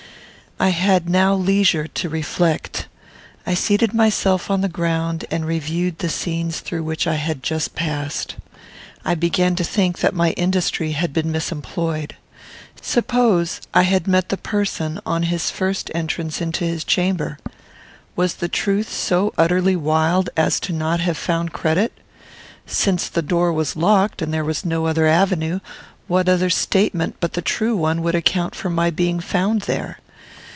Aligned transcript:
I 0.59 0.69
had 0.69 1.09
now 1.09 1.33
leisure 1.33 1.87
to 1.87 2.07
reflect. 2.07 2.87
I 3.47 3.55
seated 3.55 3.95
myself 3.95 4.51
on 4.51 4.61
the 4.61 4.69
ground 4.69 5.25
and 5.31 5.43
reviewed 5.43 5.97
the 5.97 6.07
scenes 6.07 6.59
through 6.59 6.83
which 6.83 7.07
I 7.07 7.15
had 7.15 7.41
just 7.41 7.73
passed. 7.73 8.35
I 9.03 9.15
began 9.15 9.55
to 9.55 9.63
think 9.63 9.97
that 10.01 10.13
my 10.13 10.33
industry 10.33 10.91
had 10.91 11.13
been 11.13 11.31
misemployed. 11.31 12.15
Suppose 12.79 13.61
I 13.73 13.81
had 13.81 14.05
met 14.07 14.29
the 14.29 14.37
person 14.37 14.99
on 15.03 15.23
his 15.23 15.49
first 15.49 15.89
entrance 15.95 16.41
into 16.41 16.63
his 16.63 16.83
chamber? 16.83 17.39
Was 18.15 18.35
the 18.35 18.47
truth 18.47 18.93
so 18.93 19.33
utterly 19.39 19.75
wild 19.75 20.29
as 20.37 20.61
not 20.69 20.97
to 20.97 21.03
have 21.05 21.17
found 21.17 21.53
credit? 21.53 21.91
Since 22.67 23.09
the 23.09 23.23
door 23.23 23.51
was 23.51 23.75
locked, 23.75 24.21
and 24.21 24.31
there 24.31 24.45
was 24.45 24.63
no 24.63 24.85
other 24.85 25.07
avenue, 25.07 25.59
what 26.07 26.29
other 26.29 26.51
statement 26.51 27.15
but 27.19 27.33
the 27.33 27.41
true 27.41 27.75
one 27.75 28.03
would 28.03 28.13
account 28.13 28.53
for 28.53 28.69
my 28.69 28.91
being 28.91 29.19
found 29.19 29.61
there? 29.61 29.97